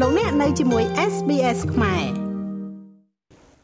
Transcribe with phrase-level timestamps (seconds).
[0.00, 2.04] លោកអ្នកនៅជាមួយ SBS ខ្មែរ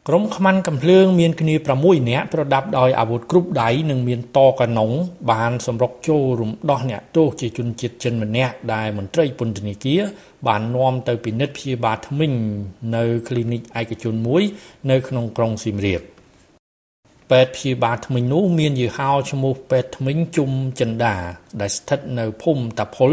[0.08, 4.90] ក្រុមខ្មាន់កំភ្លើងមានគ្នា6នាក់ប្រដាប់ដោយអាវុធគ្រប់ដៃនិងមានតកណុង
[5.30, 10.00] បានសម្រុកចូលរំដោះអ្នកទោសជាជនជាតិចិនម្នាក់ដែលមន្ត្រីពន្ធនាគារ
[10.46, 12.32] បាននាំទៅពិនិត្យព្យាបាលធ្មេញ
[12.96, 14.42] នៅគ្លីនិកឯកជនមួយ
[14.90, 16.00] នៅក្នុងក្រុងសៀមរាប
[17.30, 20.50] ពេទ្យព្យាបាលធ្មេញនោះមានយីហោឈ្មោះពេទ្យធ្មេញជុំ
[20.80, 21.14] ចិន្តា
[21.60, 23.12] ដែលស្ថិតនៅភូមិតាផុល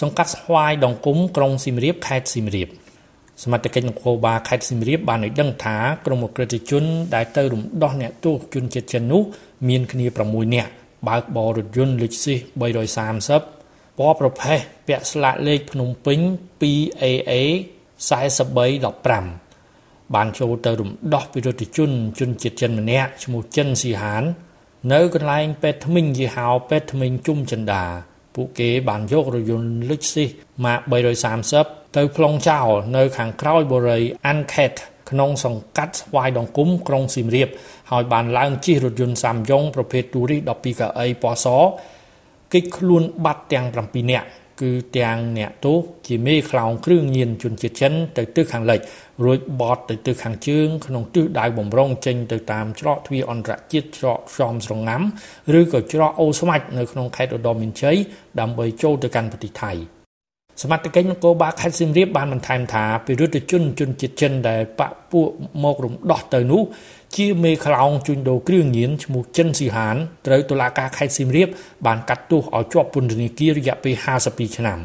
[0.00, 2.68] សង្កាត់ស្វាយដងគុំក្រុងសៀមរាបខេត្តសៀមរាប
[3.42, 5.76] សមត្ថកិច្ចនគរបាលខេត្តសៀមរាបបានឲ្យដឹងថា
[6.06, 6.84] ក្រុមអក្រិតជន
[7.14, 9.22] ដែលទៅរំដោះអ្នកទោសជនជាតិចិននោះ
[9.68, 10.70] មានគ្នា6នាក់
[11.08, 12.38] បើកបររថយន្ត Lexus
[13.10, 16.18] 330ពណ៌ប្រផេះពាក់ស្លាកលេខភ្នំពេញ
[16.60, 17.32] 2AA
[18.08, 24.24] 4315បានចូលទៅរំដោះវិរុទ្ធជនជនជាតិចិនម្នាក់ឈ្មោះចិនស៊ីហាន
[24.92, 27.84] នៅកន្លែងពេទ្យថ្មិញយីហោពេទ្យថ្មិញជុំចិន្តា
[28.34, 30.30] ពួកគេបានយករថយន្ត Lexus
[30.64, 30.80] ម៉ាក
[31.38, 33.98] 330ទៅប្លង់ចោលនៅខាងក្រោយបូរី
[34.32, 34.74] Anket
[35.10, 37.48] ក្នុងសង្កាត់ស្វាយដង្គំក្រុងសៀមរាប
[37.90, 41.46] ហើយបានឡើងជិះរថយន្តសាមយ៉ុងប្រភេទទូរី12កៅអីពណ៌ស
[42.52, 44.26] គេចខ្លួនបាត់ទាំង7នាក់
[44.60, 48.80] គឺទាំងអ្នកទោសជាមេខ្លោងគ្រឿងញៀនជនជាតិចិនទៅទិសខាងលិច
[49.24, 55.02] រួចបត់ទៅទិសខាងជើងក្នុងទិសដៅបំរុងចេញទៅតាមច្រកទ្វារអន្តរជាតិច្រកខ្យមស្រងាំ
[55.58, 57.96] ឬក៏ច្រកអូស្មាច់នៅក្នុងខេត្តឧត្តរមានជ័យ
[58.40, 59.93] ដើម្បីចូលទៅកាន់ប្រទេសថៃ
[60.62, 65.28] សមត្ថកិច្ចនគរបាលខេត្តសៀមរាបបានបន្ថែមថាពិរុទ្ធជនជនជាតិចិនដែលបាក់ពួក
[65.62, 66.62] មករំដោះទៅនោះ
[67.16, 69.96] ជាមេខ្លោងជួញដូរគ្រឿងញៀនឈ្មោះចិនស៊ីហាន
[70.26, 71.48] ត្រូវតុលាការខេត្តសៀមរាប
[71.86, 73.94] បានកាត់ទោសឲ្យជាប់ពន្ធនាគាររយៈពេល
[74.26, 74.78] 52ឆ្នាំ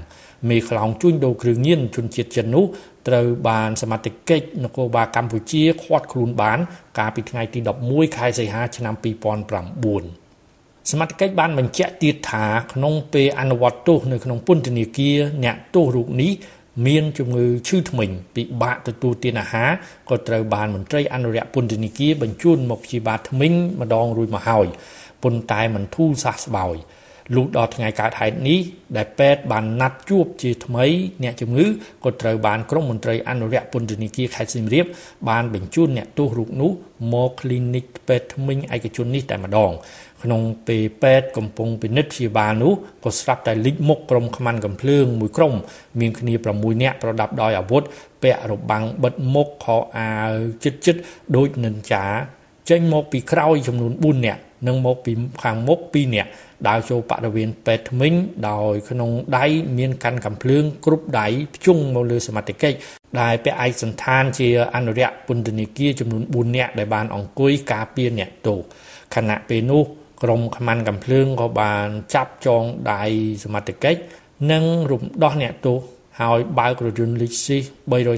[0.49, 2.65] មេខ្លោងជួញដូរគ្រឿងញៀនជនជាតិចិននោះ
[3.07, 6.59] ត្រូវបានសមត្ថកិច្ចនគរបាលកម្ពុជាឃាត់ខ្លួនបាន
[6.97, 10.28] កាលពីថ្ងៃទី11ខែសីហាឆ្នាំ2009
[10.91, 16.31] សមត្ថកិច្ចបានបញ្ជាក់ទៀតថាក្នុងពេលអនុវត្តទោសនៅក្នុងពន្ធនាគារអ្នកទោសរូបនេះ
[16.87, 19.69] មានជំងឺឈឺធ្មេញពិបាកទទួលទានអាហារ
[20.09, 24.67] ក៏ត្រូវបានមន្ត្រីអនុរិយពន្ធនាគារបញ្ជូនមកព្យាបាលធ្មេញម្ដងរួចមកហើយ
[25.23, 26.75] ប៉ុន្តែមិនធូរសះស្បើយ
[27.35, 28.59] លុះដល់ថ្ងៃកើតហេតុនេះ
[28.97, 30.85] ដែលពេទ្យបានណាត់ជួបជាថ្មី
[31.23, 31.65] អ្នកជំងឺ
[32.03, 34.85] ក៏ត្រូវបានក្រុមមន្ត្រីអនុរិយពន្ធនាគារខេត្តសៀមរាប
[35.29, 36.71] បានបញ្ជូនអ្នកទោសរូបនោះ
[37.13, 39.71] មកគ្លីនិកពេទ្យថ្មិញឯកជននេះតែម្ដង
[40.23, 42.73] ក្នុងពេលពេទ្យកំពុងពិនិត្យព្យាបាលនោះ
[43.03, 45.53] ក៏ស្រាប់តែលិចមុខក្រុមខ្មាន់កំភ្លើងមួយក្រុម
[45.99, 47.83] មានគ្នា6នាក់ប្រដាប់ដោយអាវុធ
[48.23, 50.31] ពាក់របាំងបិទមុខខោអាវ
[50.63, 50.95] ជិតជិត
[51.35, 52.05] ដូចនិន្ចា
[52.69, 55.11] ចេញមកពីក្រោយចំនួន4នាក់និងមកពី
[55.43, 56.29] ខាងមុខ2នាក់
[56.67, 58.13] ដើរចូលបរិវេណពេទ្យថ្មិញ
[58.49, 59.45] ដោយក្នុងដៃ
[59.77, 62.77] មានកាន់កំភ្លើងគ្រប់ដៃភ្ជង់មកលើសមត្ថកិច្ច
[63.19, 68.59] ដែលពាក់ឯកសន្តានជាអនុរិយពន្ធនាគារចំនួន4នាក់ដែលបានអង្គុយការពារអ្នកទោស
[69.15, 69.83] ខណៈពេលនោះ
[70.23, 73.03] ក្រុមខ្មាន់កំភ្លើងក៏បានចាប់ចងដៃ
[73.43, 73.99] សមត្ថកិច្ច
[74.51, 75.79] និងរំដោះអ្នកទោស
[76.21, 77.57] ហើយបើករថយន្តលីស៊ី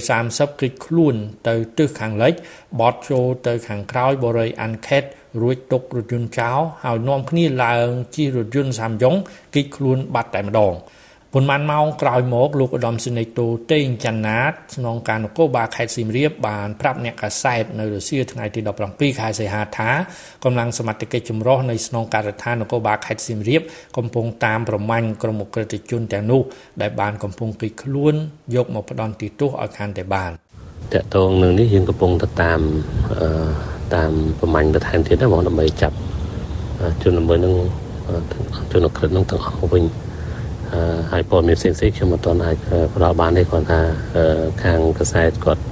[0.00, 1.14] 330គិចខ្លួន
[1.48, 2.34] ទៅទិសខាងលិច
[2.80, 5.02] បត់ចូលទៅខាងក្រោយបរិយអាន់ខេត
[5.40, 9.14] រួចទុករថយន្តចោលហើយនាំគ្នាឡើងជិះរថយន្តសាមយ៉ុង
[9.54, 10.74] គិចខ្លួនបាត់តែម្ដង
[11.34, 18.60] ប៉ុន្មានម៉ោងក្រោយមកលោកឧត្តមសេនីយ៍តូតេងច័ន្ទណាតស្នងការនគរបាលខេត្តសៀមរាបបានប្រាប់អ្នកកាសែតនៅរសៀលថ្ងៃទី
[18.90, 19.90] 17ខែសីហាថា
[20.44, 23.62] កម្លាំងសមត្ថកិច្ចចម្រុះនៃស្នងការដ្ឋាននគរបាលខេត្តសៀមរាប
[23.96, 26.40] កំពុងតាមប្រមាញ់ក្រុមអក្រិតជនទាំងនោះ
[26.82, 28.14] ដែលបានកំពុងគិតខ្លួន
[28.54, 30.30] យកមកផ្ដន់ទោសឲ្យកាន់តែបាន
[30.92, 32.60] តកតងនឹងនេះយើងកំពុងទៅតាម
[33.94, 35.96] តាមប្រមាញ់បន្ថែមទៀតណាបងដើម្បីចាប់
[37.02, 37.54] ជនល្មើសនឹង
[38.72, 39.84] ជនអក្រិតនឹងទាំងអស់វិញ
[41.12, 42.56] ហើយព័ត៌មានផ្សេងៗខ្ញុំមិនទាន់អាច
[42.94, 43.80] ផ្ដល់បានទេគាត់ថា
[44.62, 45.62] ខាងកសែតគាត់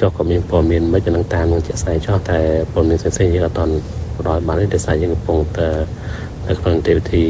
[0.00, 2.38] ចុះក៏មានព័ត៌មានមិននឹងតាមនឹងជាក់ស្ដែងចោះតែ
[2.72, 3.74] ព័ត៌មានផ្សេងៗយើងអត់ទាន់
[4.18, 5.68] ផ្ដល់បានទេដោយសារយើងកំពុងតែ
[6.48, 7.22] នៅក្នុងទេវធី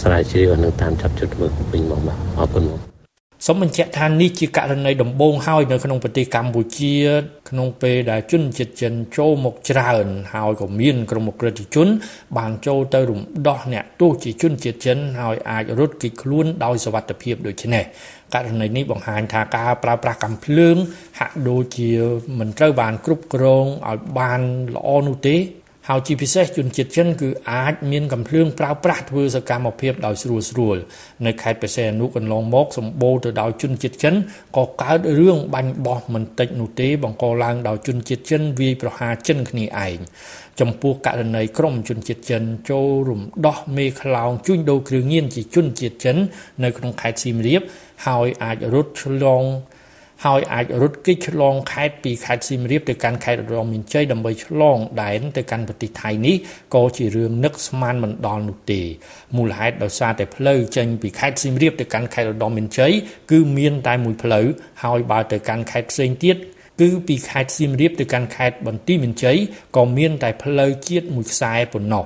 [0.00, 2.89] ស្រាវជ្រាវនឹងតាមចាប់จุดមើលវិញមកបាទអរគុណមក
[3.46, 6.94] សូមបញ្ជាក់ថានេះជាករណីដំបូងហើយនៅក្នុងប្រទេសកម្ពុជា
[7.50, 11.88] ក្នុងពេលដែលជនជាតិចិនចូលមកច្រើន ហើយក៏មានក្រុមអក្រិតជន
[12.38, 17.84] បានចូលទៅរំដោះអ្នកទោសជាជនជាតិចិនហើយអាចរត់គេចខ្លួនដោយសវត្ថភាពដូចនេះ
[18.34, 20.76] ករណីនេះបង្ហាញថាការប្រើប្រាស់កាំភ្លើង
[21.18, 21.90] ហាក់ដូចជា
[22.38, 24.40] មិនត្រូវបានគ្រប់គ្រងឲ្យបាន
[24.74, 25.36] ល្អនោះទេ
[25.88, 30.76] ហើយជាពិសេសជនជាតិចិនគឺអាចមានកំភ្លើងប្រើប្រាស់ធ្វើសកម្មភាពដោយស្រួលស្រួល
[31.26, 34.14] នៅខេត្តបរសេនុកន្លងមកសម្បូរទៅដោយជនជាតិចិន
[34.56, 39.98] ក៏កើតរឿងបាញ់បោះមិនតិចនោះទេបង្កឡើងដោយជនជាតិចិនវាយប្រហារចិនគ្នាឯង
[40.60, 46.16] ចំពោះករណីក្រុមជនជាតិចិនចូលរំដោះមេខ្លោងជួញដូរគ្រឿងញៀនជាជនជាតិចិន
[46.64, 47.62] នៅក្នុងខេត្តសៀមរាប
[48.06, 49.44] ហើយអាចរត់ឆ្លង
[50.26, 56.36] ហើយអាចរត់គេចឆ្លងខេត្តពីខេត្តសៀមរាបទៅកាន់ខេត្តឧត្តរមានជ័យដើម្បីឆ្លងដែនទៅកាន់ប្រទេសថៃនេះ
[56.74, 58.80] ក៏ជារឿងនឹកស្មានមិនដល់នោះទេ
[59.36, 62.92] មូលហេតុដោយសារតែផ្លូវចេញពីខេត្តសៀមរាបទៅកាន់ខេត្តឧត្តរមានជ័យ
[63.30, 64.46] គឺមានតែមួយផ្លូវ
[64.82, 66.36] ហើយបើទៅកាន់ខេត្តផ្សេងទៀត
[66.80, 69.36] គឺពីខេត្តសៀមរាបទៅកាន់ខេត្តបន្ទាយមានជ័យ
[69.76, 72.04] ក៏មានតែផ្លូវជាតិមួយខ្សែប៉ុណ្ណោះ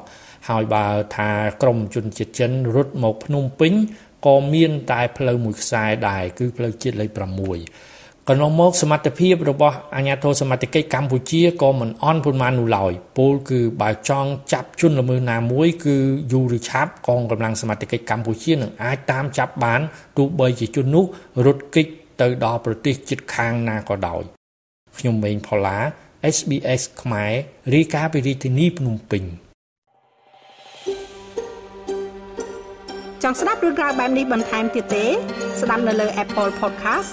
[0.49, 1.31] ហើយបើថា
[1.63, 3.73] ក្រមជនជាតិចិនរត់មកភ្នំពេញ
[4.27, 7.94] ក៏មានតែផ្លូវមួយខ្សែដែរគឺផ្លូវជាតិលេខ6
[8.29, 15.97] កន្លងមកសមត្ថភាពរបស់អាជ្ញាធរសមត្ថកិច្ចកម្ពុជាក៏មិនអន់ប៉ុន្មាននោះឡើយពលគឺបើចង់ចាប់ជនល្មើសណាមួយគឺ
[16.33, 19.81] យូរឬឆាប់កងកម្លាំងសមត្ថកិច្ចកម្ពុជានឹងអាចតាមចាប់បាន
[20.17, 21.05] ទោះបីជាជននោះ
[21.47, 21.87] រត់គេច
[22.21, 24.23] ទៅដល់ប្រទេសជិតខាងណាក៏ដោយ
[24.99, 25.79] ខ្ញុំម៉េងផល្លា
[26.37, 27.33] SBS ខ្មែរ
[27.75, 29.23] រាយការណ៍ពីរាជធានីភ្នំពេញ
[33.23, 35.07] ចង់ស្ដាប់រឿងក្រៅបែបនេះបន្ថែមទៀតទេ
[35.61, 37.13] ស្ដាប់នៅលើ Apple Podcast